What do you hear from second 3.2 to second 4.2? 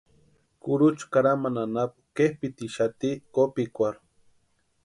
kopikwarhu.